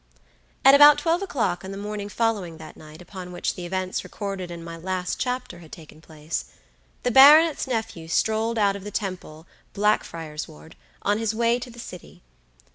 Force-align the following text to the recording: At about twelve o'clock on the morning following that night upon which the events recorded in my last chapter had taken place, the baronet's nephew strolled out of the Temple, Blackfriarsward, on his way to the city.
At 0.65 0.73
about 0.73 0.97
twelve 0.97 1.21
o'clock 1.21 1.63
on 1.63 1.69
the 1.69 1.77
morning 1.77 2.09
following 2.09 2.57
that 2.57 2.75
night 2.75 3.03
upon 3.03 3.31
which 3.31 3.53
the 3.53 3.67
events 3.67 4.03
recorded 4.03 4.49
in 4.49 4.63
my 4.63 4.75
last 4.75 5.19
chapter 5.19 5.59
had 5.59 5.71
taken 5.71 6.01
place, 6.01 6.45
the 7.03 7.11
baronet's 7.11 7.67
nephew 7.67 8.07
strolled 8.07 8.57
out 8.57 8.75
of 8.75 8.83
the 8.83 8.89
Temple, 8.89 9.45
Blackfriarsward, 9.75 10.73
on 11.03 11.19
his 11.19 11.35
way 11.35 11.59
to 11.59 11.69
the 11.69 11.77
city. 11.77 12.23